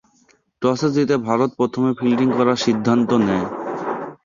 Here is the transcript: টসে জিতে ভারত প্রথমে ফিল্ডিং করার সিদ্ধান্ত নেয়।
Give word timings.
টসে 0.61 0.87
জিতে 0.95 1.15
ভারত 1.27 1.49
প্রথমে 1.59 1.91
ফিল্ডিং 1.99 2.27
করার 2.37 2.57
সিদ্ধান্ত 2.65 3.09
নেয়। 3.27 3.47